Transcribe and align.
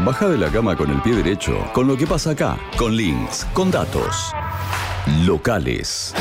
Baja 0.00 0.28
de 0.28 0.36
la 0.36 0.48
cama 0.48 0.74
con 0.76 0.90
el 0.90 1.00
pie 1.02 1.14
derecho, 1.14 1.52
con 1.72 1.86
lo 1.86 1.96
que 1.96 2.08
pasa 2.08 2.30
acá, 2.30 2.58
con 2.76 2.96
links, 2.96 3.44
con 3.52 3.70
datos. 3.70 4.32
Locales. 5.24 6.12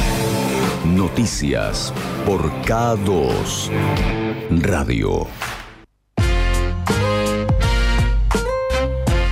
Noticias 0.86 1.92
por 2.24 2.52
K2 2.62 3.72
Radio. 4.62 5.26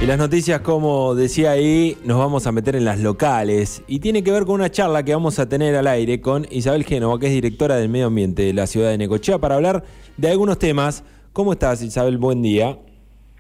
Y 0.02 0.06
las 0.08 0.18
noticias, 0.18 0.62
como 0.62 1.14
decía 1.14 1.52
ahí, 1.52 1.96
nos 2.04 2.18
vamos 2.18 2.48
a 2.48 2.52
meter 2.52 2.76
en 2.76 2.86
las 2.86 3.00
locales. 3.00 3.84
Y 3.88 4.00
tiene 4.00 4.24
que 4.24 4.32
ver 4.32 4.46
con 4.46 4.56
una 4.56 4.72
charla 4.72 5.04
que 5.04 5.14
vamos 5.14 5.38
a 5.38 5.48
tener 5.48 5.76
al 5.76 5.86
aire 5.86 6.22
con 6.22 6.48
Isabel 6.50 6.86
Génova, 6.86 7.20
que 7.20 7.28
es 7.28 7.34
directora 7.34 7.76
del 7.76 7.90
medio 7.90 8.08
ambiente 8.08 8.44
de 8.44 8.54
la 8.54 8.66
ciudad 8.66 8.90
de 8.90 8.98
Necochea, 8.98 9.38
para 9.38 9.56
hablar 9.56 9.84
de 10.18 10.32
algunos 10.32 10.58
temas. 10.58 11.04
¿Cómo 11.34 11.54
estás, 11.54 11.84
Isabel? 11.84 12.18
Buen 12.18 12.42
día. 12.42 12.80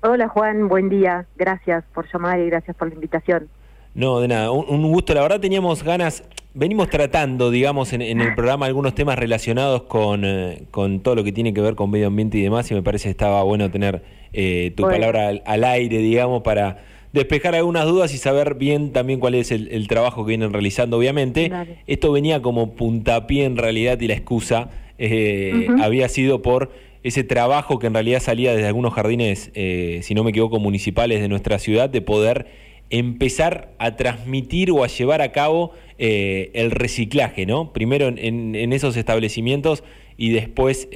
Hola, 0.01 0.29
Juan. 0.29 0.69
Buen 0.69 0.87
día. 0.87 1.25
Gracias 1.35 1.83
por 1.93 2.11
llamar 2.11 2.39
y 2.39 2.45
gracias 2.45 2.75
por 2.77 2.87
la 2.87 2.95
invitación. 2.95 3.49
No, 3.93 4.21
de 4.21 4.29
nada. 4.29 4.51
Un, 4.51 4.89
gusto. 4.91 5.13
La 5.13 5.21
verdad, 5.21 5.41
teníamos 5.41 5.83
ganas. 5.83 6.23
Venimos 6.53 6.89
tratando, 6.89 7.51
digamos, 7.51 7.91
en, 7.91 8.01
el 8.01 8.33
programa 8.33 8.65
algunos 8.65 8.95
temas 8.95 9.19
relacionados 9.19 9.83
con, 9.83 10.23
eh, 10.23 10.63
con 10.71 11.01
todo 11.01 11.15
lo 11.15 11.23
que 11.23 11.33
tiene 11.33 11.53
que 11.53 11.59
ver 11.59 11.75
con 11.75 11.91
medio 11.91 12.07
ambiente 12.07 12.37
y 12.37 12.41
demás. 12.41 12.71
Y 12.71 12.75
me 12.75 12.81
parece 12.81 13.05
que 13.05 13.11
estaba 13.11 13.43
bueno 13.43 13.69
tener 13.69 14.01
eh, 14.31 14.71
tu 14.75 14.83
palabra 14.83 15.31
al, 15.45 15.63
aire, 15.65 15.97
digamos, 15.97 16.43
para 16.43 16.79
despejar 17.11 17.55
algunas 17.55 17.85
dudas 17.85 18.13
y 18.13 18.17
saber 18.17 18.55
bien 18.55 18.93
también 18.93 19.19
cuál 19.19 19.35
es 19.35 19.51
el, 19.51 19.87
trabajo 19.89 20.23
que 20.23 20.29
vienen 20.29 20.53
realizando, 20.53 20.97
obviamente. 20.97 21.51
Esto 21.87 22.13
venía 22.13 22.41
como 22.41 22.73
puntapié 22.73 23.43
en 23.43 23.57
realidad 23.57 23.99
y 23.99 24.07
la 24.07 24.13
excusa 24.13 24.69
eh, 24.97 25.67
había 25.81 26.07
sido 26.07 26.41
por 26.41 26.71
ese 27.03 27.23
trabajo 27.23 27.79
que 27.79 27.87
en 27.87 27.93
realidad 27.93 28.19
salía 28.19 28.53
desde 28.53 28.67
algunos 28.67 28.93
jardines, 28.93 29.51
eh, 29.53 29.99
si 30.03 30.13
no 30.13 30.23
me 30.23 30.31
equivoco, 30.31 30.59
municipales 30.59 31.21
de 31.21 31.27
nuestra 31.27 31.59
ciudad, 31.59 31.89
de 31.89 32.01
poder 32.01 32.47
empezar 32.89 33.71
a 33.77 33.95
transmitir 33.95 34.71
o 34.71 34.83
a 34.83 34.87
llevar 34.87 35.21
a 35.21 35.31
cabo 35.31 35.73
el 35.97 36.71
reciclaje, 36.71 37.45
¿no? 37.45 37.73
Primero 37.73 38.07
en, 38.07 38.55
en, 38.55 38.73
esos 38.73 38.95
establecimientos 38.95 39.83
y 40.17 40.29
después 40.29 40.87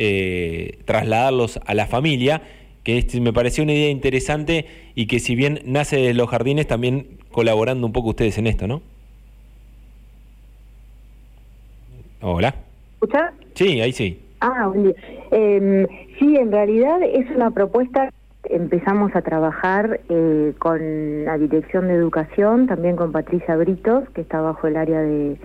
trasladarlos 0.86 1.60
a 1.66 1.74
la 1.74 1.86
familia 1.86 2.42
que 2.84 2.98
este, 2.98 3.20
me 3.22 3.34
pareció 3.34 3.64
una 3.64 3.74
idea 3.74 3.90
interesante 3.90 4.66
y 4.94 5.08
que 5.08 5.20
si 5.20 5.36
bien 5.36 5.62
nace 5.66 5.98
de 5.98 6.14
los 6.14 6.30
jardines, 6.30 6.68
también 6.68 7.18
colaborando 7.32 7.88
un 7.88 7.94
poco 7.94 8.10
ustedes 8.10 8.38
en 8.38 8.48
esto, 8.48 8.68
¿no? 8.68 8.82
Hola. 12.22 12.56
¿Escuchás? 12.96 13.34
Sí, 13.56 13.82
ahí 13.82 13.92
sí. 13.92 14.20
Ah. 14.44 14.72
Em, 15.32 15.88
sí, 16.20 16.36
en 16.36 16.52
realidad 16.52 17.02
es 17.02 17.30
una 17.34 17.50
propuesta 17.52 18.10
empezamos 18.50 19.16
a 19.16 19.22
trabajar 19.22 20.02
eh, 20.10 20.54
con 20.60 21.24
la 21.24 21.38
Dirección 21.38 21.88
de 21.88 21.94
Educación, 21.94 22.68
también 22.68 22.98
con 22.98 23.14
Patricia 23.14 23.56
Britos, 23.56 24.10
que 24.10 24.20
está 24.20 24.42
bajo 24.42 24.68
el 24.68 24.76
área 24.76 25.02
de 25.02 25.38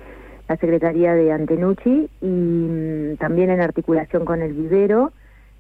la 0.49 0.57
Secretaría 0.57 1.15
de 1.15 1.31
Antenucci, 1.31 2.11
y 2.21 2.27
mm, 2.27 3.17
también 3.19 3.51
en 3.51 3.61
articulación 3.61 4.25
con 4.25 4.43
el 4.43 4.53
vivero 4.53 5.13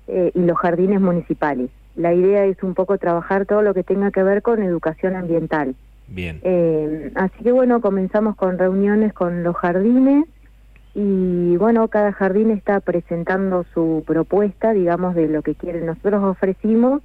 eh, 0.08 0.32
y 0.34 0.40
los 0.40 0.58
jardines 0.58 1.00
municipales. 1.00 1.70
La 1.94 2.12
idea 2.12 2.44
es 2.44 2.60
un 2.64 2.74
poco 2.74 2.98
trabajar 2.98 3.46
todo 3.46 3.62
lo 3.62 3.72
que 3.72 3.84
tenga 3.84 4.10
que 4.10 4.24
ver 4.24 4.42
con 4.42 4.60
educación 4.60 5.14
ambiental. 5.14 5.76
Bien. 6.08 6.40
Eh, 6.42 7.12
así 7.14 7.44
que 7.44 7.52
bueno, 7.52 7.80
comenzamos 7.80 8.34
con 8.34 8.58
reuniones 8.58 9.12
con 9.12 9.44
los 9.44 9.54
jardines 9.56 10.24
y 10.94 11.56
bueno, 11.56 11.88
cada 11.88 12.12
jardín 12.12 12.50
está 12.50 12.80
presentando 12.80 13.64
su 13.74 14.02
propuesta, 14.06 14.72
digamos, 14.72 15.14
de 15.14 15.28
lo 15.28 15.42
que 15.42 15.54
quieren. 15.54 15.86
Nosotros 15.86 16.22
ofrecimos 16.24 17.02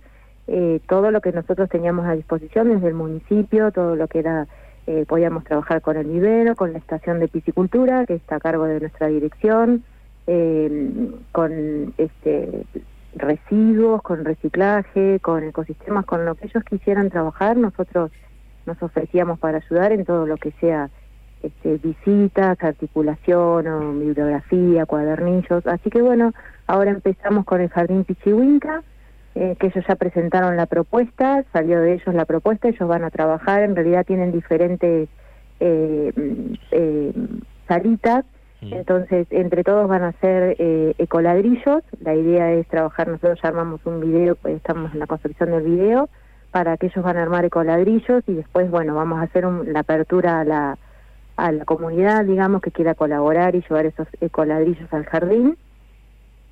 eh, 0.48 0.80
todo 0.88 1.12
lo 1.12 1.22
que 1.22 1.32
nosotros 1.32 1.70
teníamos 1.70 2.06
a 2.06 2.14
disposición 2.14 2.70
desde 2.70 2.88
el 2.88 2.94
municipio, 2.94 3.72
todo 3.72 3.96
lo 3.96 4.08
que 4.08 4.20
era, 4.20 4.48
eh, 4.88 5.06
podíamos 5.08 5.44
trabajar 5.44 5.82
con 5.82 5.98
el 5.98 6.08
vivero, 6.08 6.56
con 6.56 6.74
la 6.74 6.80
estación 6.80 7.20
de 7.20 7.28
piscicultura, 7.28 8.06
que 8.06 8.16
está 8.16 8.38
a 8.38 8.40
cargo 8.40 8.66
de 8.66 8.80
nuestra 8.80 9.08
dirección, 9.08 9.84
eh, 10.28 11.12
con 11.32 11.94
este 11.98 12.66
residuos, 13.16 14.02
con 14.02 14.26
reciclaje, 14.26 15.20
con 15.22 15.44
ecosistemas, 15.44 16.06
con 16.06 16.26
lo 16.26 16.36
que 16.36 16.48
ellos 16.48 16.64
quisieran 16.64 17.10
trabajar, 17.10 17.58
nosotros 17.58 18.12
nos 18.66 18.82
ofrecíamos 18.82 19.40
para 19.40 19.58
ayudar 19.60 19.92
en 19.92 20.04
todo 20.04 20.26
lo 20.26 20.38
que 20.38 20.52
sea 20.60 20.90
este, 21.44 21.78
visitas, 21.78 22.58
articulación 22.64 23.68
o 23.68 23.94
bibliografía, 23.94 24.86
cuadernillos. 24.86 25.68
Así 25.68 25.90
que 25.90 26.02
bueno, 26.02 26.34
ahora 26.66 26.92
empezamos 26.92 27.46
con 27.46 27.62
el 27.62 27.70
Jardín 27.70 28.04
Pichihuinca, 28.04 28.84
eh, 29.36 29.56
que 29.60 29.68
ellos 29.68 29.86
ya 29.88 29.96
presentaron 29.96 30.58
la 30.58 30.66
propuesta, 30.66 31.44
salió 31.54 31.80
de 31.82 31.94
ellos 31.94 32.16
la 32.16 32.26
propuesta, 32.26 32.68
ellos 32.68 32.88
van 32.88 33.04
a 33.04 33.12
trabajar, 33.12 33.62
en 33.62 33.76
realidad 33.76 34.06
tienen 34.06 34.32
diferentes 34.32 35.10
eh, 35.60 36.14
eh, 36.72 37.14
salitas 37.68 38.26
entonces, 38.72 39.28
entre 39.30 39.64
todos 39.64 39.88
van 39.88 40.04
a 40.04 40.14
eh, 40.22 40.94
ecoladrillos. 40.98 41.84
La 42.02 42.16
idea 42.16 42.52
es 42.54 42.68
trabajar, 42.68 43.08
nosotros 43.08 43.40
ya 43.42 43.50
armamos 43.50 43.82
un 43.86 44.00
video, 44.00 44.36
pues 44.36 44.56
estamos 44.56 44.94
en 44.94 45.00
la 45.00 45.08
construcción 45.08 45.52
del 45.52 45.64
video, 45.64 46.10
para 46.52 46.78
que 46.78 46.88
ellos 46.88 47.04
van 47.04 47.18
a 47.18 47.24
armar 47.24 47.46
ecoladrillos 47.46 48.24
y 48.28 48.34
después, 48.34 48.70
bueno, 48.70 48.96
vamos 48.96 49.20
a 49.20 49.24
hacer 49.24 49.46
la 49.46 49.80
apertura 49.80 50.40
a 50.40 50.44
la, 50.46 50.78
a 51.44 51.52
la 51.52 51.66
comunidad, 51.66 52.24
digamos, 52.24 52.62
que 52.62 52.72
quiera 52.72 52.96
colaborar 52.96 53.54
y 53.54 53.62
llevar 53.62 53.86
esos 53.86 54.08
ecoladrillos 54.22 54.92
al 54.94 55.04
jardín, 55.04 55.58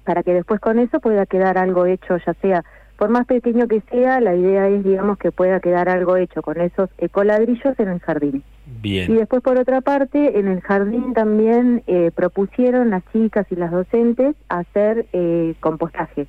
para 0.03 0.21
que 0.21 0.33
después 0.33 0.59
con 0.59 0.79
eso 0.79 0.99
pueda 0.99 1.25
quedar 1.25 1.57
algo 1.57 1.85
hecho, 1.85 2.17
ya 2.17 2.33
sea 2.41 2.65
por 2.97 3.09
más 3.09 3.25
pequeño 3.25 3.69
que 3.69 3.81
sea, 3.89 4.19
la 4.19 4.35
idea 4.35 4.67
es, 4.67 4.83
digamos, 4.83 5.17
que 5.17 5.31
pueda 5.31 5.61
quedar 5.61 5.87
algo 5.87 6.17
hecho 6.17 6.41
con 6.41 6.59
esos 6.59 6.89
ecoladrillos 6.97 7.79
en 7.79 7.87
el 7.87 7.99
jardín. 7.99 8.43
Bien. 8.81 9.09
Y 9.09 9.15
después, 9.15 9.41
por 9.41 9.57
otra 9.57 9.79
parte, 9.79 10.37
en 10.37 10.47
el 10.49 10.59
jardín 10.59 11.13
también 11.13 11.83
eh, 11.87 12.11
propusieron 12.13 12.89
las 12.89 13.01
chicas 13.13 13.47
y 13.49 13.55
las 13.55 13.71
docentes 13.71 14.35
hacer 14.49 15.07
eh, 15.13 15.55
compostaje. 15.61 16.27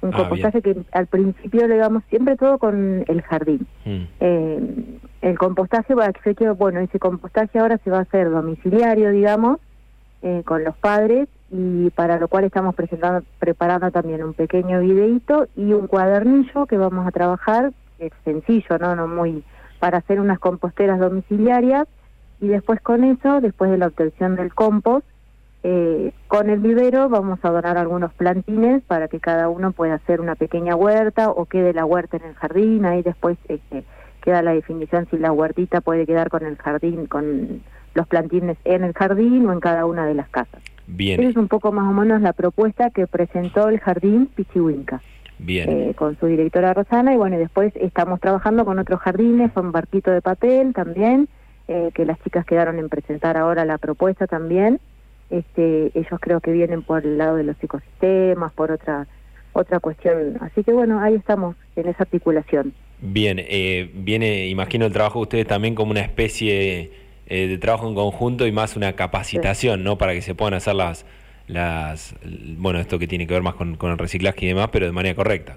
Un 0.00 0.14
ah, 0.14 0.16
compostaje 0.16 0.62
que 0.62 0.76
al 0.92 1.06
principio 1.06 1.66
le 1.66 1.76
damos 1.76 2.04
siempre 2.08 2.36
todo 2.36 2.58
con 2.58 3.04
el 3.06 3.22
jardín. 3.22 3.66
Mm. 3.84 4.02
Eh, 4.20 4.60
el 5.22 5.38
compostaje, 5.38 5.94
bueno, 6.56 6.80
ese 6.80 6.98
compostaje 6.98 7.58
ahora 7.58 7.78
se 7.78 7.90
va 7.90 7.98
a 7.98 8.02
hacer 8.02 8.30
domiciliario, 8.30 9.10
digamos, 9.10 9.58
con 10.44 10.64
los 10.64 10.76
padres 10.76 11.28
y 11.50 11.90
para 11.90 12.18
lo 12.18 12.28
cual 12.28 12.44
estamos 12.44 12.74
presentando, 12.74 13.24
preparando 13.38 13.90
también 13.90 14.22
un 14.22 14.34
pequeño 14.34 14.80
videito 14.80 15.48
y 15.56 15.72
un 15.72 15.86
cuadernillo 15.86 16.66
que 16.66 16.76
vamos 16.76 17.06
a 17.06 17.10
trabajar, 17.10 17.72
es 17.98 18.12
sencillo, 18.24 18.78
¿no? 18.78 18.94
no 18.94 19.08
muy 19.08 19.42
para 19.78 19.98
hacer 19.98 20.20
unas 20.20 20.38
composteras 20.38 20.98
domiciliarias 20.98 21.86
y 22.40 22.48
después 22.48 22.80
con 22.80 23.04
eso, 23.04 23.40
después 23.40 23.70
de 23.70 23.78
la 23.78 23.86
obtención 23.86 24.36
del 24.36 24.54
compost, 24.54 25.06
eh, 25.62 26.12
con 26.28 26.50
el 26.50 26.60
vivero 26.60 27.08
vamos 27.08 27.40
a 27.42 27.50
donar 27.50 27.78
algunos 27.78 28.12
plantines 28.14 28.82
para 28.84 29.08
que 29.08 29.18
cada 29.18 29.48
uno 29.48 29.72
pueda 29.72 29.94
hacer 29.94 30.20
una 30.20 30.36
pequeña 30.36 30.76
huerta 30.76 31.30
o 31.30 31.46
quede 31.46 31.72
la 31.72 31.84
huerta 31.84 32.16
en 32.16 32.24
el 32.24 32.34
jardín, 32.34 32.84
ahí 32.84 33.02
después 33.02 33.36
este, 33.48 33.84
queda 34.22 34.42
la 34.42 34.54
definición 34.54 35.08
si 35.10 35.18
la 35.18 35.32
huertita 35.32 35.80
puede 35.80 36.06
quedar 36.06 36.30
con 36.30 36.44
el 36.44 36.56
jardín, 36.56 37.06
con 37.06 37.62
los 37.94 38.06
plantines 38.06 38.56
en 38.64 38.84
el 38.84 38.92
jardín 38.92 39.46
o 39.46 39.52
en 39.52 39.60
cada 39.60 39.84
una 39.86 40.06
de 40.06 40.14
las 40.14 40.28
casas. 40.28 40.62
Bien. 40.86 41.20
Esa 41.20 41.30
es 41.30 41.36
un 41.36 41.48
poco 41.48 41.72
más 41.72 41.88
o 41.88 41.92
menos 41.92 42.22
la 42.22 42.32
propuesta 42.32 42.90
que 42.90 43.06
presentó 43.06 43.68
el 43.68 43.78
Jardín 43.78 44.26
Pichihuinca. 44.34 45.02
Bien. 45.38 45.68
Eh, 45.68 45.94
con 45.94 46.18
su 46.18 46.26
directora 46.26 46.74
Rosana 46.74 47.14
y 47.14 47.16
bueno, 47.16 47.38
después 47.38 47.72
estamos 47.76 48.20
trabajando 48.20 48.64
con 48.64 48.78
otros 48.78 49.00
jardines, 49.00 49.52
con 49.52 49.70
Barquito 49.70 50.10
de 50.10 50.22
Papel 50.22 50.72
también, 50.72 51.28
eh, 51.68 51.90
que 51.94 52.04
las 52.04 52.18
chicas 52.22 52.44
quedaron 52.44 52.78
en 52.78 52.88
presentar 52.88 53.36
ahora 53.36 53.64
la 53.64 53.78
propuesta 53.78 54.26
también. 54.26 54.80
Este, 55.30 55.90
ellos 55.94 56.20
creo 56.20 56.40
que 56.40 56.52
vienen 56.52 56.82
por 56.82 57.04
el 57.04 57.18
lado 57.18 57.36
de 57.36 57.44
los 57.44 57.56
ecosistemas, 57.62 58.52
por 58.52 58.72
otra 58.72 59.06
otra 59.52 59.80
cuestión. 59.80 60.36
Así 60.40 60.62
que 60.62 60.72
bueno, 60.72 61.00
ahí 61.00 61.14
estamos 61.14 61.56
en 61.76 61.88
esa 61.88 62.04
articulación. 62.04 62.72
Bien, 63.00 63.38
eh, 63.38 63.90
viene, 63.94 64.48
imagino 64.48 64.86
el 64.86 64.92
trabajo 64.92 65.20
de 65.20 65.22
ustedes 65.22 65.46
también 65.46 65.74
como 65.74 65.90
una 65.90 66.00
especie 66.00 66.90
eh, 67.26 67.46
de 67.46 67.58
trabajo 67.58 67.88
en 67.88 67.94
conjunto 67.94 68.46
y 68.46 68.52
más 68.52 68.76
una 68.76 68.94
capacitación, 68.94 69.84
¿no? 69.84 69.98
Para 69.98 70.12
que 70.12 70.22
se 70.22 70.34
puedan 70.34 70.54
hacer 70.54 70.74
las, 70.74 71.06
las, 71.46 72.14
bueno, 72.58 72.78
esto 72.78 72.98
que 72.98 73.06
tiene 73.06 73.26
que 73.26 73.34
ver 73.34 73.42
más 73.42 73.54
con, 73.54 73.76
con 73.76 73.90
el 73.90 73.98
reciclaje 73.98 74.46
y 74.46 74.48
demás, 74.48 74.68
pero 74.72 74.86
de 74.86 74.92
manera 74.92 75.14
correcta. 75.14 75.56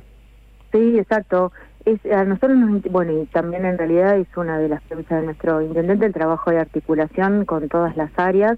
Sí, 0.72 0.98
exacto. 0.98 1.52
Es, 1.86 2.00
a 2.12 2.24
nosotros, 2.26 2.60
bueno, 2.92 3.24
y 3.24 3.26
también 3.28 3.66
en 3.66 3.78
realidad 3.78 4.18
es 4.18 4.28
una 4.36 4.60
de 4.60 4.70
las 4.70 4.82
premisas 4.84 5.22
de 5.22 5.26
nuestro 5.26 5.62
intendente 5.62 6.06
el 6.06 6.14
trabajo 6.14 6.52
de 6.52 6.60
articulación 6.60 7.46
con 7.46 7.70
todas 7.70 7.98
las 7.98 8.12
áreas. 8.18 8.58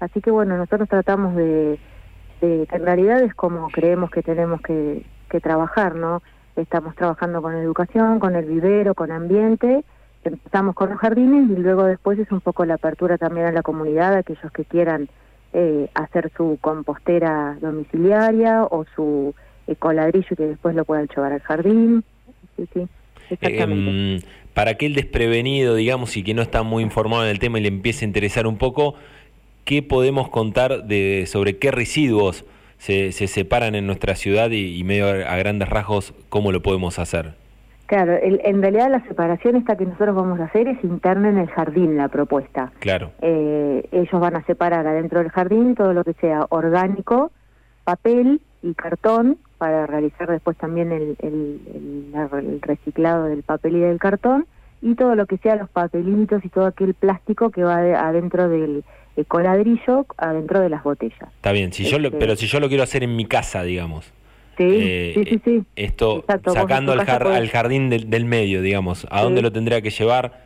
Así 0.00 0.20
que 0.20 0.30
bueno, 0.30 0.56
nosotros 0.56 0.88
tratamos 0.88 1.36
de, 1.36 1.78
de 2.40 2.66
en 2.70 2.84
realidad 2.84 3.22
es 3.22 3.34
como 3.34 3.68
creemos 3.68 4.10
que 4.10 4.22
tenemos 4.22 4.60
que, 4.62 5.04
que 5.28 5.40
trabajar, 5.40 5.94
¿no? 5.94 6.22
Estamos 6.56 6.96
trabajando 6.96 7.40
con 7.40 7.54
educación, 7.54 8.18
con 8.18 8.34
el 8.34 8.46
vivero, 8.46 8.94
con 8.94 9.12
ambiente 9.12 9.84
empezamos 10.24 10.74
con 10.74 10.90
los 10.90 10.98
jardines 10.98 11.50
y 11.50 11.60
luego 11.60 11.84
después 11.84 12.18
es 12.18 12.30
un 12.30 12.40
poco 12.40 12.64
la 12.64 12.74
apertura 12.74 13.18
también 13.18 13.46
a 13.46 13.52
la 13.52 13.62
comunidad, 13.62 14.14
aquellos 14.14 14.52
que 14.52 14.64
quieran 14.64 15.08
eh, 15.52 15.88
hacer 15.94 16.30
su 16.36 16.58
compostera 16.60 17.56
domiciliaria 17.60 18.64
o 18.64 18.84
su 18.94 19.34
ecoladrillo 19.66 20.36
que 20.36 20.46
después 20.46 20.74
lo 20.74 20.84
puedan 20.84 21.08
llevar 21.08 21.32
al 21.32 21.40
jardín. 21.40 22.04
Sí, 22.56 22.68
sí. 22.72 22.88
exactamente. 23.30 24.16
Em, 24.16 24.20
para 24.54 24.72
aquel 24.72 24.94
desprevenido, 24.94 25.74
digamos, 25.74 26.16
y 26.16 26.22
que 26.22 26.34
no 26.34 26.42
está 26.42 26.62
muy 26.62 26.82
informado 26.82 27.24
en 27.24 27.30
el 27.30 27.38
tema 27.38 27.58
y 27.58 27.62
le 27.62 27.68
empiece 27.68 28.04
a 28.04 28.08
interesar 28.08 28.46
un 28.46 28.58
poco, 28.58 28.94
¿qué 29.64 29.82
podemos 29.82 30.28
contar 30.28 30.84
de 30.84 31.24
sobre 31.26 31.58
qué 31.58 31.70
residuos 31.70 32.44
se, 32.78 33.12
se 33.12 33.26
separan 33.26 33.74
en 33.74 33.86
nuestra 33.86 34.14
ciudad 34.14 34.50
y, 34.50 34.82
medio 34.84 35.08
a, 35.08 35.36
grandes 35.36 35.68
rasgos 35.68 36.14
cómo 36.28 36.52
lo 36.52 36.62
podemos 36.62 36.98
hacer? 36.98 37.34
Claro, 37.86 38.16
en 38.22 38.62
realidad 38.62 38.88
la 38.88 39.02
separación 39.08 39.56
esta 39.56 39.76
que 39.76 39.84
nosotros 39.84 40.14
vamos 40.14 40.38
a 40.38 40.44
hacer 40.44 40.68
es 40.68 40.82
interna 40.84 41.28
en 41.28 41.38
el 41.38 41.48
jardín, 41.48 41.96
la 41.96 42.06
propuesta. 42.06 42.70
Claro. 42.78 43.10
Eh, 43.20 43.84
ellos 43.90 44.20
van 44.20 44.36
a 44.36 44.44
separar 44.44 44.86
adentro 44.86 45.18
del 45.18 45.30
jardín 45.30 45.74
todo 45.74 45.92
lo 45.92 46.04
que 46.04 46.12
sea 46.14 46.46
orgánico, 46.50 47.32
papel 47.82 48.40
y 48.62 48.74
cartón, 48.74 49.38
para 49.58 49.86
realizar 49.86 50.30
después 50.30 50.56
también 50.56 50.92
el, 50.92 51.16
el, 51.18 52.60
reciclado 52.62 53.24
del 53.24 53.42
papel 53.42 53.76
y 53.76 53.80
del 53.80 53.98
cartón, 53.98 54.46
y 54.80 54.94
todo 54.94 55.16
lo 55.16 55.26
que 55.26 55.38
sea 55.38 55.56
los 55.56 55.68
papelitos 55.68 56.44
y 56.44 56.48
todo 56.48 56.66
aquel 56.66 56.94
plástico 56.94 57.50
que 57.50 57.64
va 57.64 57.78
adentro 57.78 58.48
del 58.48 58.84
coladrillo, 59.26 60.06
adentro 60.16 60.60
de 60.60 60.70
las 60.70 60.82
botellas. 60.82 61.28
Está 61.36 61.52
bien, 61.52 61.72
si 61.72 61.84
yo 61.84 61.98
lo, 61.98 62.08
este 62.08 62.18
pero 62.18 62.36
si 62.36 62.46
yo 62.46 62.60
lo 62.60 62.68
quiero 62.68 62.82
hacer 62.82 63.02
en 63.02 63.16
mi 63.16 63.26
casa, 63.26 63.62
digamos. 63.62 64.12
Sí, 64.56 64.66
eh, 64.68 65.12
sí, 65.14 65.40
sí, 65.44 65.64
Esto 65.74 66.24
sacando 66.52 66.92
al, 66.92 67.48
jardín 67.48 67.88
del, 67.88 68.24
medio, 68.26 68.60
digamos, 68.60 69.06
¿a 69.10 69.22
dónde 69.22 69.40
lo 69.40 69.50
tendría 69.52 69.80
que 69.80 69.90
llevar? 69.90 70.44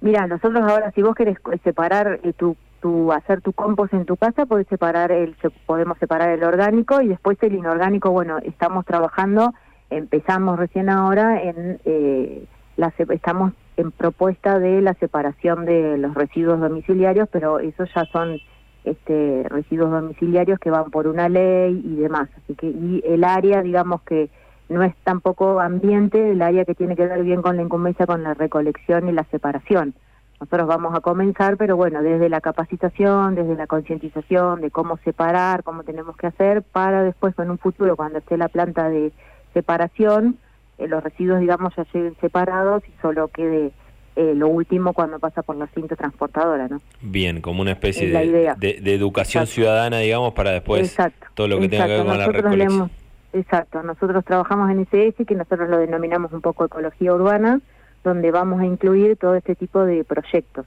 Mira, 0.00 0.26
nosotros 0.26 0.62
ahora, 0.62 0.90
si 0.92 1.02
vos 1.02 1.14
querés 1.14 1.36
separar 1.62 2.20
eh, 2.22 2.32
tu 2.32 2.56
tu 2.80 3.12
hacer 3.12 3.40
tu 3.40 3.52
compost 3.52 3.92
en 3.92 4.04
tu 4.04 4.16
casa 4.16 4.46
podés 4.46 4.66
separar 4.68 5.10
el 5.10 5.36
podemos 5.66 5.98
separar 5.98 6.30
el 6.30 6.44
orgánico 6.44 7.00
y 7.00 7.08
después 7.08 7.36
el 7.42 7.54
inorgánico 7.54 8.10
bueno 8.10 8.38
estamos 8.38 8.84
trabajando 8.84 9.52
empezamos 9.90 10.58
recién 10.58 10.88
ahora 10.88 11.42
en 11.42 11.80
eh, 11.84 12.44
la 12.76 12.92
estamos 12.96 13.52
en 13.78 13.92
propuesta 13.92 14.58
de 14.58 14.80
la 14.82 14.94
separación 14.94 15.64
de 15.64 15.96
los 15.98 16.14
residuos 16.14 16.60
domiciliarios 16.60 17.28
pero 17.30 17.60
esos 17.60 17.88
ya 17.94 18.04
son 18.06 18.38
este 18.84 19.44
residuos 19.48 19.90
domiciliarios 19.90 20.58
que 20.58 20.70
van 20.70 20.90
por 20.90 21.06
una 21.06 21.28
ley 21.28 21.80
y 21.84 21.96
demás. 21.96 22.28
Así 22.36 22.54
que 22.54 22.66
y 22.66 23.02
el 23.06 23.24
área 23.24 23.62
digamos 23.62 24.02
que 24.02 24.30
no 24.68 24.82
es 24.82 24.94
tampoco 25.04 25.60
ambiente 25.60 26.32
el 26.32 26.42
área 26.42 26.64
que 26.64 26.74
tiene 26.74 26.96
que 26.96 27.06
ver 27.06 27.22
bien 27.22 27.40
con 27.40 27.56
la 27.56 27.62
incumbencia 27.62 28.06
con 28.06 28.22
la 28.22 28.34
recolección 28.34 29.08
y 29.08 29.12
la 29.12 29.24
separación. 29.24 29.94
Nosotros 30.40 30.68
vamos 30.68 30.94
a 30.94 31.00
comenzar, 31.00 31.56
pero 31.56 31.76
bueno, 31.76 32.00
desde 32.02 32.28
la 32.28 32.40
capacitación, 32.40 33.34
desde 33.34 33.56
la 33.56 33.66
concientización 33.66 34.60
de 34.60 34.70
cómo 34.70 34.96
separar, 34.98 35.64
cómo 35.64 35.82
tenemos 35.82 36.16
que 36.16 36.28
hacer, 36.28 36.62
para 36.62 37.02
después 37.02 37.36
en 37.38 37.50
un 37.50 37.58
futuro, 37.58 37.96
cuando 37.96 38.18
esté 38.18 38.36
la 38.36 38.48
planta 38.48 38.88
de 38.88 39.12
separación, 39.52 40.38
eh, 40.78 40.88
los 40.88 41.02
residuos, 41.02 41.40
digamos, 41.40 41.74
ya 41.76 41.84
lleguen 41.92 42.16
separados 42.20 42.82
y 42.88 42.92
solo 43.02 43.28
quede 43.28 43.72
eh, 44.16 44.34
lo 44.34 44.48
último 44.48 44.92
cuando 44.92 45.18
pasa 45.18 45.42
por 45.42 45.56
la 45.56 45.66
cinta 45.68 45.96
transportadora, 45.96 46.68
¿no? 46.68 46.80
Bien, 47.00 47.40
como 47.40 47.62
una 47.62 47.72
especie 47.72 48.08
de, 48.08 48.54
de, 48.56 48.94
educación 48.94 49.46
ciudadana, 49.46 49.98
digamos, 49.98 50.34
para 50.34 50.50
después 50.50 50.96
todo 51.34 51.48
lo 51.48 51.60
que 51.60 51.68
tenga 51.68 51.86
que 51.86 51.92
ver 51.92 52.06
con 52.06 52.18
la 52.18 52.26
recolección. 52.26 52.90
exacto, 53.32 53.82
nosotros 53.82 54.24
trabajamos 54.24 54.70
en 54.70 54.80
ese 54.80 55.12
que 55.24 55.34
nosotros 55.34 55.68
lo 55.68 55.78
denominamos 55.78 56.32
un 56.32 56.40
poco 56.40 56.64
ecología 56.64 57.12
urbana, 57.12 57.60
donde 58.02 58.30
vamos 58.30 58.60
a 58.60 58.66
incluir 58.66 59.16
todo 59.16 59.34
este 59.34 59.54
tipo 59.54 59.84
de 59.84 60.04
proyectos 60.04 60.66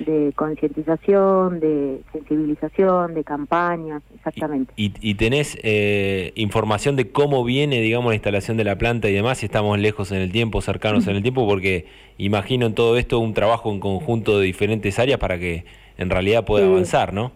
de 0.00 0.32
concientización, 0.34 1.60
de 1.60 2.00
sensibilización, 2.12 3.14
de 3.14 3.24
campañas, 3.24 4.02
exactamente. 4.14 4.72
¿Y, 4.76 4.92
y 5.00 5.14
tenés 5.14 5.58
eh, 5.62 6.32
información 6.34 6.96
de 6.96 7.10
cómo 7.10 7.44
viene, 7.44 7.80
digamos, 7.80 8.10
la 8.10 8.14
instalación 8.14 8.56
de 8.56 8.64
la 8.64 8.76
planta 8.76 9.08
y 9.08 9.14
demás, 9.14 9.38
si 9.38 9.46
estamos 9.46 9.78
lejos 9.78 10.12
en 10.12 10.18
el 10.18 10.32
tiempo, 10.32 10.60
cercanos 10.60 11.06
en 11.06 11.16
el 11.16 11.22
tiempo? 11.22 11.46
Porque 11.46 11.86
imagino 12.18 12.66
en 12.66 12.74
todo 12.74 12.96
esto 12.96 13.18
un 13.18 13.34
trabajo 13.34 13.70
en 13.72 13.80
conjunto 13.80 14.38
de 14.38 14.46
diferentes 14.46 14.98
áreas 14.98 15.18
para 15.18 15.38
que 15.38 15.64
en 15.96 16.10
realidad 16.10 16.44
pueda 16.44 16.66
avanzar, 16.66 17.12
¿no? 17.12 17.32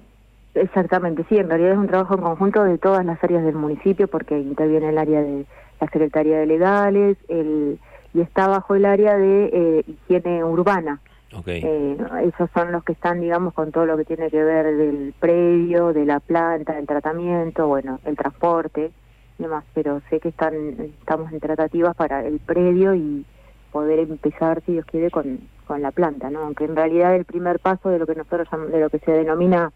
Exactamente, 0.54 1.24
sí, 1.28 1.36
en 1.36 1.48
realidad 1.48 1.72
es 1.72 1.78
un 1.78 1.86
trabajo 1.86 2.14
en 2.14 2.22
conjunto 2.22 2.64
de 2.64 2.78
todas 2.78 3.04
las 3.04 3.22
áreas 3.22 3.44
del 3.44 3.54
municipio 3.54 4.08
porque 4.08 4.38
interviene 4.38 4.88
el 4.88 4.98
área 4.98 5.22
de 5.22 5.44
la 5.80 5.86
Secretaría 5.88 6.38
de 6.38 6.46
Legales, 6.46 7.16
el 7.28 7.78
y 8.14 8.20
está 8.20 8.48
bajo 8.48 8.74
el 8.74 8.84
área 8.84 9.16
de 9.16 9.50
eh, 9.52 9.84
higiene 9.86 10.44
urbana. 10.44 11.00
Eh, 11.46 11.98
esos 12.24 12.50
son 12.54 12.72
los 12.72 12.82
que 12.84 12.92
están, 12.92 13.20
digamos, 13.20 13.52
con 13.52 13.70
todo 13.70 13.84
lo 13.84 13.96
que 13.96 14.04
tiene 14.04 14.30
que 14.30 14.42
ver 14.42 14.76
del 14.76 15.14
predio, 15.18 15.92
de 15.92 16.06
la 16.06 16.20
planta, 16.20 16.74
del 16.74 16.86
tratamiento, 16.86 17.66
bueno, 17.66 18.00
el 18.04 18.16
transporte 18.16 18.90
y 19.38 19.42
demás, 19.42 19.64
pero 19.74 20.00
sé 20.08 20.20
que 20.20 20.30
están 20.30 20.54
estamos 21.00 21.30
en 21.32 21.40
tratativas 21.40 21.94
para 21.94 22.24
el 22.26 22.38
predio 22.40 22.94
y 22.94 23.26
poder 23.72 23.98
empezar, 23.98 24.62
si 24.64 24.72
Dios 24.72 24.86
quiere, 24.86 25.10
con, 25.10 25.40
con 25.66 25.82
la 25.82 25.90
planta, 25.90 26.30
¿no? 26.30 26.40
Aunque 26.40 26.64
en 26.64 26.74
realidad 26.74 27.14
el 27.14 27.26
primer 27.26 27.60
paso 27.60 27.90
de 27.90 27.98
lo 27.98 28.06
que 28.06 28.14
nosotros 28.14 28.48
de 28.70 28.80
lo 28.80 28.88
que 28.88 28.98
se 28.98 29.12
denomina 29.12 29.70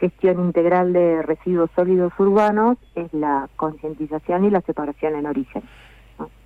gestión 0.00 0.40
integral 0.40 0.92
de 0.92 1.22
residuos 1.22 1.70
sólidos 1.76 2.12
urbanos 2.18 2.78
es 2.94 3.12
la 3.12 3.48
concientización 3.56 4.46
y 4.46 4.50
la 4.50 4.62
separación 4.62 5.16
en 5.16 5.26
origen. 5.26 5.62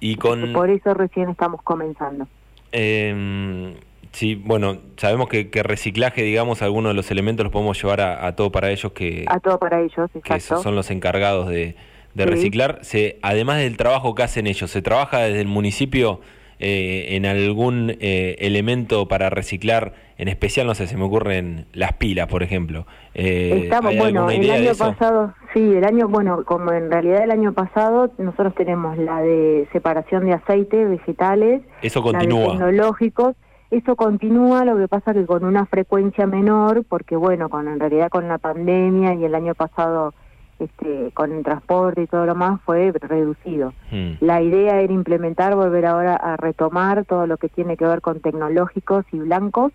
Y 0.00 0.16
con... 0.16 0.52
Por 0.52 0.69
eso 0.69 0.94
recién 0.94 1.31
estamos 1.31 1.62
comenzando. 1.62 2.26
Eh, 2.72 3.75
sí, 4.12 4.34
bueno, 4.34 4.78
sabemos 4.96 5.28
que, 5.28 5.50
que, 5.50 5.62
reciclaje, 5.62 6.22
digamos, 6.22 6.62
algunos 6.62 6.90
de 6.90 6.94
los 6.94 7.10
elementos 7.10 7.44
los 7.44 7.52
podemos 7.52 7.81
llevar 7.81 8.00
a, 8.00 8.34
todo 8.37 8.52
para 8.52 8.70
ellos 8.70 8.93
que... 8.93 9.25
A 9.28 9.40
todo 9.40 9.58
para 9.58 9.81
ellos, 9.81 10.10
exacto. 10.14 10.56
Que 10.56 10.62
son 10.62 10.75
los 10.75 10.90
encargados 10.90 11.49
de, 11.49 11.76
de 12.14 12.26
reciclar. 12.26 12.78
Se, 12.82 13.19
además 13.22 13.58
del 13.58 13.76
trabajo 13.76 14.14
que 14.14 14.22
hacen 14.22 14.46
ellos, 14.46 14.70
¿se 14.70 14.82
trabaja 14.82 15.20
desde 15.20 15.40
el 15.40 15.49
municipio 15.49 16.20
eh, 16.60 17.14
en 17.14 17.25
algún 17.25 17.96
eh, 18.00 18.34
elemento 18.40 19.06
para 19.06 19.31
reciclar, 19.31 19.93
en 20.16 20.26
especial, 20.26 20.66
no 20.66 20.75
sé, 20.75 20.88
se 20.88 20.96
me 20.96 21.04
ocurren 21.04 21.66
las 21.72 21.93
pilas, 21.93 22.26
por 22.26 22.43
ejemplo. 22.43 22.84
Eh, 23.14 23.61
Estamos, 23.62 23.96
bueno, 23.96 24.28
el 24.28 24.50
año 24.50 24.72
pasado, 24.76 25.34
sí, 25.54 25.61
el 25.61 25.84
año, 25.84 26.08
bueno, 26.08 26.43
como 26.44 26.72
en 26.72 26.90
realidad 26.90 27.22
el 27.22 27.31
año 27.31 27.52
pasado 27.52 28.11
nosotros 28.19 28.56
tenemos 28.56 28.99
la 28.99 29.22
de 29.22 29.69
separación 29.70 30.25
de 30.26 30.32
aceite, 30.32 30.84
vegetales, 30.84 31.62
eso 31.81 32.02
continúa. 32.02 32.54
tecnológicos, 32.54 33.37
eso 33.70 33.97
continúa, 33.97 34.65
lo 34.65 34.76
que 34.76 34.88
pasa 34.88 35.12
que 35.12 35.26
con 35.26 35.44
una 35.44 35.67
frecuencia 35.67 36.26
menor, 36.26 36.85
porque 36.85 37.17
bueno, 37.17 37.49
con 37.49 37.69
en 37.69 37.79
realidad 37.79 38.09
con 38.09 38.26
la 38.29 38.38
pandemia 38.38 39.15
y 39.15 39.25
el 39.25 39.35
año 39.35 39.55
pasado 39.55 40.15
este, 40.59 41.11
con 41.12 41.32
el 41.32 41.44
transporte 41.44 42.03
y 42.03 42.06
todo 42.06 42.26
lo 42.26 42.35
más 42.35 42.61
fue 42.62 42.93
reducido. 42.93 43.75
Hmm. 43.91 44.12
La 44.20 44.43
idea 44.43 44.81
era 44.81 44.93
implementar, 44.93 45.55
volver 45.55 45.87
ahora 45.87 46.17
a 46.17 46.37
retomar 46.37 47.05
todo 47.05 47.26
lo 47.26 47.37
que 47.37 47.49
tiene 47.49 47.76
que 47.76 47.87
ver 47.87 48.00
con 48.00 48.20
tecnológicos 48.20 49.04
y 49.12 49.19
blancos, 49.19 49.73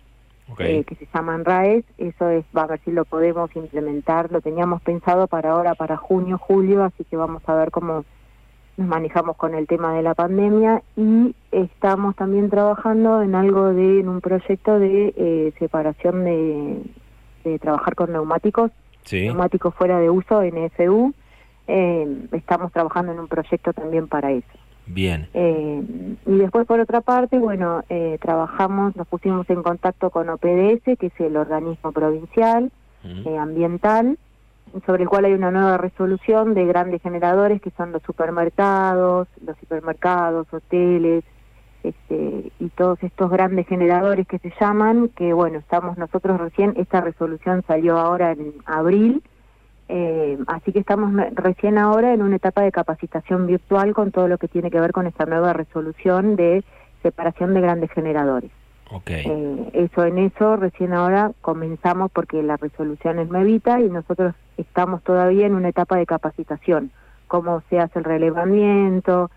eh, 0.58 0.84
que 0.84 0.94
se 0.96 1.08
llaman 1.14 1.44
RAES, 1.44 1.84
eso 1.96 2.28
es, 2.28 2.44
va 2.54 2.62
a 2.62 2.66
ver 2.66 2.80
si 2.84 2.90
lo 2.90 3.06
podemos 3.06 3.54
implementar, 3.56 4.30
lo 4.30 4.42
teníamos 4.42 4.82
pensado 4.82 5.26
para 5.26 5.52
ahora, 5.52 5.74
para 5.74 5.96
junio, 5.96 6.36
julio, 6.36 6.84
así 6.84 7.04
que 7.04 7.16
vamos 7.16 7.42
a 7.46 7.54
ver 7.54 7.70
cómo 7.70 8.04
nos 8.76 8.88
manejamos 8.88 9.36
con 9.36 9.54
el 9.54 9.66
tema 9.66 9.94
de 9.94 10.02
la 10.02 10.14
pandemia 10.14 10.82
y 10.96 11.34
estamos 11.52 12.16
también 12.16 12.50
trabajando 12.50 13.22
en 13.22 13.34
algo 13.34 13.72
de, 13.72 14.00
en 14.00 14.08
un 14.08 14.20
proyecto 14.20 14.78
de 14.78 15.14
eh, 15.16 15.52
separación 15.58 16.24
de, 16.24 16.82
de 17.44 17.58
trabajar 17.58 17.94
con 17.94 18.12
neumáticos 18.12 18.70
neumáticos 19.12 19.74
fuera 19.74 19.98
de 19.98 20.10
uso, 20.10 20.42
NFU. 20.42 21.12
Eh, 21.66 22.26
estamos 22.32 22.72
trabajando 22.72 23.12
en 23.12 23.20
un 23.20 23.28
proyecto 23.28 23.72
también 23.72 24.08
para 24.08 24.32
eso. 24.32 24.46
Bien. 24.86 25.28
Eh, 25.32 25.82
y 26.26 26.36
después, 26.36 26.66
por 26.66 26.78
otra 26.80 27.00
parte, 27.00 27.38
bueno, 27.38 27.82
eh, 27.88 28.18
trabajamos, 28.20 28.94
nos 28.96 29.06
pusimos 29.06 29.48
en 29.48 29.62
contacto 29.62 30.10
con 30.10 30.28
OPDS, 30.28 30.98
que 30.98 31.06
es 31.06 31.20
el 31.20 31.36
organismo 31.36 31.92
provincial 31.92 32.70
ambiental, 33.38 34.16
sobre 34.86 35.04
el 35.04 35.08
cual 35.08 35.24
hay 35.26 35.34
una 35.34 35.50
nueva 35.50 35.78
resolución 35.78 36.54
de 36.54 36.64
grandes 36.66 37.02
generadores 37.02 37.60
que 37.60 37.70
son 37.70 37.92
los 37.92 38.02
supermercados, 38.02 39.28
los 39.44 39.56
supermercados, 39.58 40.46
hoteles, 40.52 41.24
este, 41.84 42.50
y 42.58 42.68
todos 42.70 43.02
estos 43.02 43.30
grandes 43.30 43.66
generadores 43.66 44.26
que 44.26 44.38
se 44.38 44.52
llaman, 44.58 45.10
que 45.10 45.32
bueno, 45.32 45.58
estamos 45.58 45.98
nosotros 45.98 46.40
recién, 46.40 46.72
esta 46.76 47.00
resolución 47.02 47.62
salió 47.66 47.98
ahora 47.98 48.32
en 48.32 48.54
abril, 48.64 49.22
eh, 49.88 50.38
así 50.46 50.72
que 50.72 50.78
estamos 50.78 51.12
recién 51.34 51.76
ahora 51.76 52.14
en 52.14 52.22
una 52.22 52.36
etapa 52.36 52.62
de 52.62 52.72
capacitación 52.72 53.46
virtual 53.46 53.92
con 53.92 54.12
todo 54.12 54.28
lo 54.28 54.38
que 54.38 54.48
tiene 54.48 54.70
que 54.70 54.80
ver 54.80 54.92
con 54.92 55.06
esta 55.06 55.26
nueva 55.26 55.52
resolución 55.52 56.36
de 56.36 56.64
separación 57.02 57.52
de 57.52 57.60
grandes 57.60 57.90
generadores. 57.92 58.50
Okay. 58.90 59.26
Eh, 59.26 59.70
eso 59.74 60.04
en 60.04 60.18
eso 60.18 60.56
recién 60.56 60.94
ahora 60.94 61.32
comenzamos 61.42 62.10
porque 62.12 62.42
la 62.42 62.56
resolución 62.56 63.18
es 63.18 63.28
nuevita 63.28 63.80
y 63.80 63.90
nosotros 63.90 64.34
estamos 64.56 65.02
todavía 65.02 65.46
en 65.46 65.54
una 65.54 65.68
etapa 65.68 65.96
de 65.96 66.06
capacitación, 66.06 66.90
cómo 67.28 67.62
se 67.70 67.78
hace 67.78 67.98
el 67.98 68.04
relevamiento, 68.04 69.30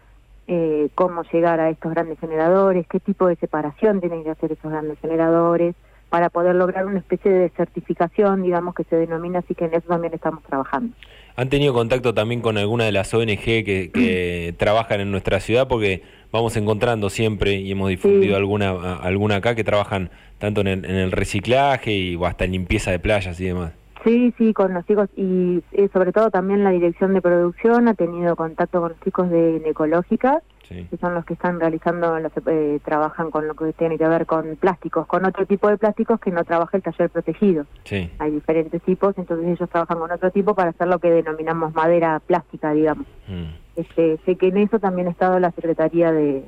eh, 0.47 0.89
cómo 0.95 1.23
llegar 1.23 1.59
a 1.59 1.69
estos 1.69 1.93
grandes 1.93 2.19
generadores, 2.19 2.87
qué 2.87 2.99
tipo 2.99 3.27
de 3.27 3.35
separación 3.35 3.99
tienen 3.99 4.23
que 4.23 4.31
hacer 4.31 4.51
esos 4.51 4.71
grandes 4.71 4.99
generadores, 4.99 5.75
para 6.09 6.29
poder 6.29 6.55
lograr 6.55 6.85
una 6.85 6.99
especie 6.99 7.31
de 7.31 7.49
certificación, 7.49 8.43
digamos, 8.43 8.73
que 8.75 8.85
se 8.85 8.95
denomina 8.95 9.39
así 9.39 9.53
que 9.55 9.65
en 9.65 9.73
eso 9.73 9.87
también 9.89 10.13
estamos 10.13 10.41
trabajando. 10.43 10.95
¿Han 11.35 11.49
tenido 11.49 11.73
contacto 11.73 12.13
también 12.13 12.41
con 12.41 12.57
alguna 12.57 12.85
de 12.85 12.91
las 12.91 13.13
ONG 13.13 13.43
que, 13.43 13.91
que 13.93 14.55
trabajan 14.57 15.01
en 15.01 15.11
nuestra 15.11 15.39
ciudad? 15.39 15.67
Porque 15.67 16.01
vamos 16.31 16.55
encontrando 16.55 17.09
siempre 17.09 17.55
y 17.55 17.71
hemos 17.71 17.89
difundido 17.89 18.35
alguna 18.35 18.95
alguna 18.95 19.37
acá 19.37 19.55
que 19.55 19.63
trabajan 19.63 20.09
tanto 20.39 20.61
en 20.61 20.67
el, 20.85 21.11
reciclaje 21.11 21.91
y 21.91 22.19
hasta 22.23 22.45
en 22.45 22.51
limpieza 22.51 22.91
de 22.91 22.99
playas 22.99 23.39
y 23.39 23.45
demás. 23.45 23.73
Sí, 24.07 24.33
sí, 24.37 24.53
con 24.53 24.73
los 24.73 24.85
chicos 24.85 25.09
y 25.17 25.61
eh, 25.73 25.89
sobre 25.91 26.13
todo 26.13 26.31
también 26.31 26.63
la 26.63 26.69
dirección 26.69 27.13
de 27.13 27.21
producción 27.21 27.89
ha 27.89 27.93
tenido 27.93 28.37
contacto 28.37 28.79
con 28.79 28.91
los 28.91 29.01
chicos 29.01 29.29
de 29.29 29.57
Ecológica, 29.65 30.41
que 30.69 30.97
son 31.01 31.13
los 31.13 31.25
que 31.25 31.33
están 31.33 31.59
realizando, 31.59 32.17
los, 32.17 32.31
eh, 32.45 32.79
trabajan 32.85 33.31
con 33.31 33.49
lo 33.49 33.53
que 33.55 33.73
tiene 33.73 33.97
que 33.97 34.07
ver 34.07 34.25
con 34.25 34.55
plásticos, 34.55 35.07
con 35.07 35.25
otro 35.25 35.45
tipo 35.45 35.67
de 35.67 35.77
plásticos 35.77 36.21
que 36.21 36.31
no 36.31 36.45
trabaja 36.45 36.77
el 36.77 36.83
taller 36.83 37.09
protegido. 37.09 37.65
Sí. 37.83 38.09
Hay 38.19 38.31
diferentes 38.31 38.81
tipos, 38.81 39.17
entonces 39.17 39.45
ellos 39.45 39.69
trabajan 39.69 39.99
con 39.99 40.09
otro 40.09 40.31
tipo 40.31 40.55
para 40.55 40.69
hacer 40.69 40.87
lo 40.87 40.99
que 40.99 41.09
denominamos 41.09 41.75
madera 41.75 42.21
plástica, 42.25 42.71
digamos. 42.71 43.07
Mm. 43.27 43.55
Este, 43.75 44.19
sé 44.25 44.37
que 44.37 44.47
en 44.47 44.57
eso 44.57 44.79
también 44.79 45.09
ha 45.09 45.11
estado 45.11 45.37
la 45.39 45.51
Secretaría 45.51 46.13
de, 46.13 46.45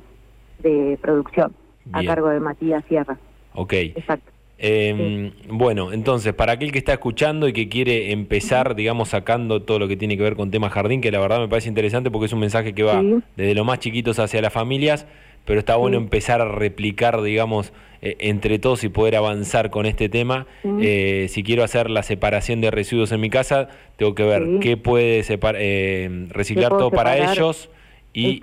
de 0.60 0.98
Producción, 1.02 1.54
a 1.92 2.02
cargo 2.04 2.30
de 2.30 2.40
Matías 2.40 2.82
Sierra. 2.86 3.18
Ok. 3.52 3.74
Exacto. 3.74 4.32
Eh, 4.62 5.32
Bueno, 5.48 5.92
entonces, 5.92 6.34
para 6.34 6.52
aquel 6.52 6.70
que 6.70 6.78
está 6.78 6.92
escuchando 6.92 7.48
y 7.48 7.52
que 7.52 7.68
quiere 7.68 8.12
empezar, 8.12 8.74
digamos, 8.74 9.08
sacando 9.08 9.62
todo 9.62 9.78
lo 9.78 9.88
que 9.88 9.96
tiene 9.96 10.16
que 10.16 10.22
ver 10.22 10.36
con 10.36 10.50
tema 10.50 10.68
jardín, 10.68 11.00
que 11.00 11.10
la 11.10 11.18
verdad 11.18 11.40
me 11.40 11.48
parece 11.48 11.68
interesante 11.68 12.10
porque 12.10 12.26
es 12.26 12.32
un 12.32 12.40
mensaje 12.40 12.74
que 12.74 12.82
va 12.82 13.02
desde 13.36 13.54
los 13.54 13.64
más 13.64 13.78
chiquitos 13.78 14.18
hacia 14.18 14.42
las 14.42 14.52
familias, 14.52 15.06
pero 15.46 15.58
está 15.58 15.76
bueno 15.76 15.96
empezar 15.96 16.42
a 16.42 16.44
replicar, 16.44 17.22
digamos, 17.22 17.72
eh, 18.02 18.16
entre 18.20 18.58
todos 18.58 18.84
y 18.84 18.90
poder 18.90 19.16
avanzar 19.16 19.70
con 19.70 19.86
este 19.86 20.10
tema. 20.10 20.46
Eh, 20.62 21.26
si 21.30 21.42
quiero 21.42 21.64
hacer 21.64 21.88
la 21.88 22.02
separación 22.02 22.60
de 22.60 22.70
residuos 22.70 23.12
en 23.12 23.20
mi 23.20 23.30
casa, 23.30 23.68
tengo 23.96 24.14
que 24.14 24.24
ver 24.24 24.60
qué 24.60 24.76
puede 24.76 25.24
eh, 25.26 26.26
reciclar 26.28 26.68
todo 26.68 26.90
para 26.90 27.16
ellos 27.16 27.70
y, 28.12 28.40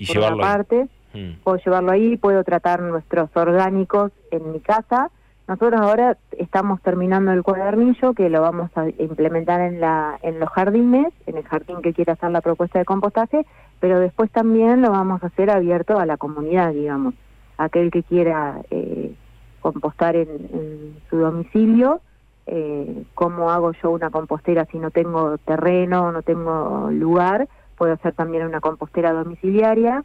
llevarlo 0.00 0.44
ahí. 0.44 0.88
Mm. 1.12 1.36
Puedo 1.44 1.58
llevarlo 1.64 1.92
ahí, 1.92 2.16
puedo 2.16 2.42
tratar 2.42 2.82
nuestros 2.82 3.30
orgánicos 3.36 4.10
en 4.32 4.50
mi 4.50 4.58
casa 4.58 5.12
nosotros 5.46 5.78
ahora 5.78 6.16
estamos 6.38 6.80
terminando 6.80 7.32
el 7.32 7.42
cuadernillo 7.42 8.14
que 8.14 8.30
lo 8.30 8.40
vamos 8.40 8.70
a 8.76 8.88
implementar 8.98 9.60
en, 9.60 9.78
la, 9.78 10.18
en 10.22 10.40
los 10.40 10.48
jardines, 10.48 11.12
en 11.26 11.36
el 11.36 11.44
jardín 11.44 11.82
que 11.82 11.92
quiera 11.92 12.14
hacer 12.14 12.30
la 12.30 12.40
propuesta 12.40 12.78
de 12.78 12.86
compostaje, 12.86 13.44
pero 13.78 14.00
después 14.00 14.30
también 14.30 14.80
lo 14.80 14.90
vamos 14.90 15.22
a 15.22 15.26
hacer 15.26 15.50
abierto 15.50 15.98
a 15.98 16.06
la 16.06 16.16
comunidad, 16.16 16.72
digamos. 16.72 17.14
Aquel 17.58 17.90
que 17.90 18.02
quiera 18.02 18.62
eh, 18.70 19.14
compostar 19.60 20.16
en, 20.16 20.96
su 21.10 21.18
domicilio, 21.18 22.00
eh, 22.46 23.04
cómo 23.14 23.50
hago 23.50 23.72
yo 23.82 23.90
una 23.90 24.08
compostera 24.08 24.64
si 24.66 24.78
no 24.78 24.90
tengo 24.90 25.36
terreno, 25.38 26.10
no 26.10 26.22
tengo 26.22 26.88
lugar, 26.90 27.48
puedo 27.76 27.92
hacer 27.92 28.14
también 28.14 28.46
una 28.46 28.60
compostera 28.60 29.12
domiciliaria 29.12 30.04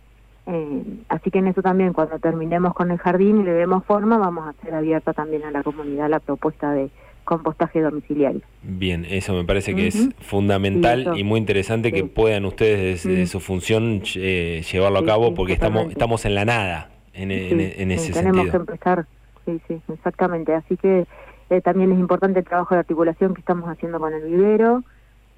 eh, 0.51 0.83
así 1.09 1.29
que 1.31 1.39
en 1.39 1.47
eso 1.47 1.61
también, 1.61 1.93
cuando 1.93 2.17
terminemos 2.19 2.73
con 2.73 2.91
el 2.91 2.97
jardín 2.97 3.41
y 3.41 3.43
le 3.43 3.51
demos 3.51 3.85
forma, 3.85 4.17
vamos 4.17 4.47
a 4.47 4.49
hacer 4.49 4.73
abierta 4.73 5.13
también 5.13 5.43
a 5.43 5.51
la 5.51 5.63
comunidad 5.63 6.09
la 6.09 6.19
propuesta 6.19 6.71
de 6.71 6.89
compostaje 7.23 7.81
domiciliario. 7.81 8.41
Bien, 8.63 9.05
eso 9.05 9.33
me 9.33 9.43
parece 9.43 9.75
que 9.75 9.87
es 9.87 10.09
fundamental 10.19 11.11
y 11.15 11.23
muy 11.23 11.39
interesante 11.39 11.91
que 11.91 12.03
puedan 12.03 12.45
ustedes 12.45 13.03
desde 13.03 13.27
su 13.27 13.39
función 13.39 14.01
eh, 14.15 14.63
llevarlo 14.71 14.99
a 14.99 15.05
cabo 15.05 15.35
porque 15.35 15.53
estamos 15.53 15.91
estamos 15.91 16.25
en 16.25 16.33
la 16.33 16.45
nada 16.45 16.89
en, 17.13 17.31
en, 17.31 17.91
ese 17.91 18.13
tenemos 18.13 18.49
que 18.49 18.57
empezar, 18.57 19.05
sí, 19.45 19.59
sí, 19.67 19.81
exactamente. 19.93 20.53
Así 20.53 20.77
que 20.77 21.05
eh, 21.49 21.61
también 21.61 21.91
es 21.91 21.99
importante 21.99 22.39
el 22.39 22.45
trabajo 22.45 22.75
de 22.75 22.79
articulación 22.79 23.33
que 23.33 23.41
estamos 23.41 23.69
haciendo 23.69 23.99
con 23.99 24.13
el 24.13 24.23
vivero, 24.23 24.83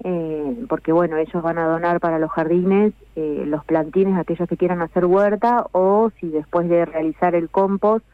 eh, 0.04 0.64
porque 0.68 0.92
bueno, 0.92 1.16
ellos 1.16 1.42
van 1.42 1.58
a 1.58 1.66
donar 1.66 2.00
para 2.00 2.18
los 2.18 2.30
jardines 2.30 2.92
eh, 3.14 3.44
los 3.46 3.64
plantines 3.64 4.18
aquellos 4.18 4.48
que 4.48 4.56
quieran 4.56 4.82
hacer 4.82 5.06
huerta 5.06 5.66
o 5.72 6.10
si 6.18 6.28
después 6.28 6.68
de 6.68 6.84
realizar 6.84 7.34
el 7.34 7.48
compost 7.50 8.04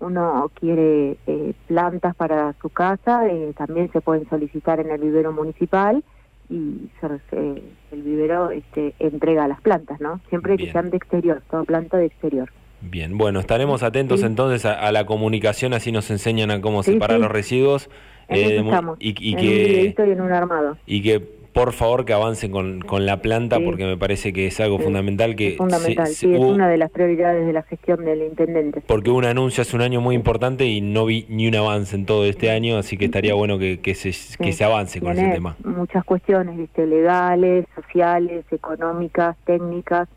uno 0.00 0.50
quiere 0.54 1.18
eh, 1.26 1.54
plantas 1.66 2.14
para 2.14 2.54
su 2.60 2.68
casa, 2.68 3.22
también 3.56 3.90
se 3.92 4.00
pueden 4.00 4.28
solicitar 4.28 4.80
en 4.80 4.90
el 4.90 5.00
vivero 5.00 5.32
municipal 5.32 6.02
y 6.50 6.90
el 7.30 8.02
vivero 8.02 8.50
este, 8.50 8.94
entrega 8.98 9.48
las 9.48 9.60
plantas, 9.60 10.00
¿no? 10.00 10.20
Siempre 10.28 10.56
que 10.56 10.70
sean 10.72 10.90
de 10.90 10.96
exterior, 10.98 11.42
toda 11.50 11.64
planta 11.64 11.96
de 11.96 12.06
exterior. 12.06 12.50
Bien, 12.90 13.16
bueno, 13.16 13.40
estaremos 13.40 13.82
atentos 13.82 14.22
entonces 14.22 14.64
a, 14.66 14.92
la 14.92 15.06
comunicación, 15.06 15.72
así 15.72 15.90
nos 15.90 16.10
enseñan 16.10 16.50
a 16.50 16.60
cómo 16.60 16.82
separar 16.82 17.18
los 17.18 17.30
residuos. 17.30 17.88
Eh, 18.28 18.62
y, 19.00 19.14
y, 19.18 19.36
que, 19.36 19.94
en 19.98 20.20
un 20.20 20.32
armado. 20.32 20.78
y 20.86 21.02
que 21.02 21.20
por 21.20 21.72
favor 21.72 22.04
que 22.04 22.12
avancen 22.12 22.50
con, 22.50 22.80
con 22.80 23.06
la 23.06 23.22
planta 23.22 23.60
porque 23.60 23.84
me 23.84 23.96
parece 23.96 24.32
que 24.32 24.46
es 24.46 24.58
algo 24.60 24.78
fundamental 24.78 25.36
que 25.36 25.56
fundamental 25.56 26.08
sí 26.08 26.32
es 26.32 26.40
una 26.40 26.68
de 26.68 26.78
las 26.78 26.90
prioridades 26.90 27.46
de 27.46 27.52
la 27.52 27.62
gestión 27.62 28.04
del 28.04 28.22
intendente. 28.22 28.82
Porque 28.86 29.10
un 29.10 29.24
anuncio 29.24 29.62
hace 29.62 29.76
un 29.76 29.82
año 29.82 30.00
muy 30.00 30.16
importante 30.16 30.64
y 30.66 30.80
no 30.80 31.06
vi 31.06 31.26
ni 31.28 31.46
un 31.46 31.54
avance 31.54 31.94
en 31.94 32.06
todo 32.06 32.24
este 32.24 32.50
año 32.50 32.76
así 32.76 32.96
que 32.96 33.04
estaría 33.04 33.34
bueno 33.34 33.58
que, 33.58 33.80
que 33.80 33.94
se 33.94 34.10
que 34.36 34.52
se 34.52 34.64
avance 34.64 35.00
con 35.00 35.12
ese 35.12 35.30
tema. 35.30 35.56
muchas 35.64 36.04
cuestiones 36.04 36.56
¿viste? 36.56 36.86
legales 36.86 37.66
sociales 37.76 38.44
económicas 38.50 39.36
técnicas 39.44 40.08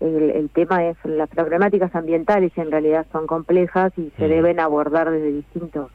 el, 0.00 0.50
tema 0.50 0.86
es 0.86 0.96
las 1.04 1.28
problemáticas 1.28 1.94
ambientales 1.94 2.52
en 2.56 2.70
realidad 2.70 3.06
son 3.12 3.26
complejas 3.26 3.92
y 3.96 4.10
se 4.18 4.26
mm. 4.26 4.28
deben 4.28 4.60
abordar 4.60 5.10
desde 5.10 5.32
distintos 5.32 5.90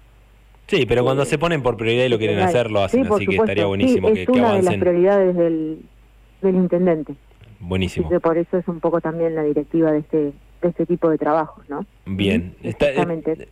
Sí, 0.67 0.85
pero 0.85 1.03
cuando 1.03 1.25
se 1.25 1.37
ponen 1.37 1.61
por 1.61 1.75
prioridad 1.75 2.05
y 2.05 2.09
lo 2.09 2.17
quieren 2.17 2.39
hacer, 2.39 2.71
lo 2.71 2.81
hacen, 2.81 3.05
así 3.11 3.27
que 3.27 3.35
estaría 3.35 3.65
buenísimo 3.65 4.07
que, 4.13 4.23
es 4.23 4.29
una 4.29 4.53
de 4.53 4.61
las 4.61 4.75
prioridades 4.75 5.35
del, 5.35 5.79
del 6.41 6.55
intendente. 6.55 7.13
Buenísimo. 7.59 8.09
por 8.21 8.37
eso 8.37 8.57
es 8.57 8.65
un 8.69 8.79
poco 8.79 9.01
también 9.01 9.35
la 9.35 9.43
directiva 9.43 9.91
de 9.91 9.99
este, 9.99 10.17
de 10.17 10.69
este 10.69 10.85
tipo 10.85 11.09
de 11.09 11.17
trabajos, 11.17 11.69
¿no? 11.69 11.85
Bien, 12.05 12.55
eh, 12.63 12.73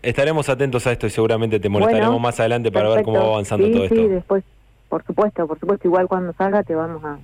estaremos 0.02 0.48
atentos 0.48 0.88
a 0.88 0.94
esto 0.94 1.08
y 1.08 1.10
seguramente 1.10 1.60
te 1.60 1.68
molestaremos 1.68 2.22
más 2.22 2.40
adelante 2.40 2.72
para 2.72 2.88
ver 2.88 3.04
cómo 3.04 3.20
va 3.20 3.26
avanzando 3.26 3.70
todo 3.70 3.84
esto. 3.84 3.96
Sí, 3.96 4.08
después, 4.08 4.46
por 4.88 5.04
supuesto, 5.04 5.46
por 5.46 5.60
supuesto, 5.60 5.90
igual 5.90 6.08
cuando 6.08 6.32
salga 6.34 6.64
te 6.64 6.74
vamos 6.74 7.04
a, 7.04 7.20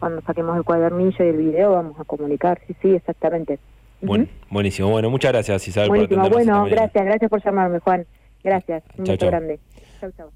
cuando 0.00 0.22
saquemos 0.22 0.56
el 0.56 0.64
cuadernillo 0.64 1.24
y 1.24 1.28
el 1.28 1.36
video 1.36 1.72
vamos 1.72 2.00
a 2.00 2.04
comunicar, 2.04 2.60
sí, 2.66 2.74
sí, 2.82 2.90
exactamente. 2.94 3.58
Buenísimo, 4.50 4.88
bueno, 4.88 5.10
muchas 5.10 5.32
gracias 5.32 5.68
Isabel 5.68 5.90
buenísimo. 5.90 6.22
por 6.22 6.32
Bueno, 6.32 6.64
gracias, 6.64 7.04
gracias 7.04 7.30
por 7.30 7.44
llamarme 7.44 7.78
Juan. 7.80 8.06
Gracias, 8.42 8.82
un 8.96 9.04
beso 9.04 9.26
grande. 9.26 9.60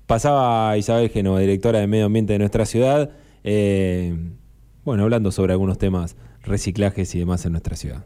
Pasaba 0.06 0.76
Isabel 0.76 1.08
Genova, 1.08 1.40
directora 1.40 1.80
de 1.80 1.86
Medio 1.86 2.04
Ambiente 2.04 2.34
de 2.34 2.38
nuestra 2.38 2.66
ciudad, 2.66 3.10
eh, 3.42 4.14
bueno, 4.84 5.04
hablando 5.04 5.32
sobre 5.32 5.52
algunos 5.52 5.78
temas, 5.78 6.16
reciclajes 6.42 7.14
y 7.14 7.18
demás 7.18 7.46
en 7.46 7.52
nuestra 7.52 7.74
ciudad. 7.74 8.04